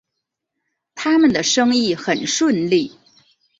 [0.95, 2.97] 他们的生意很顺利